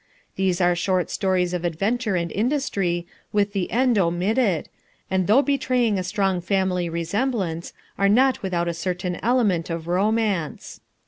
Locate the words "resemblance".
6.89-7.71